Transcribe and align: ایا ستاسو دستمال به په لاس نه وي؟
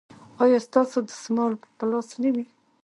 ایا 0.43 0.59
ستاسو 0.67 0.97
دستمال 1.09 1.51
به 1.59 1.67
په 1.77 1.83
لاس 1.91 2.07
نه 2.21 2.29
وي؟ 2.35 2.45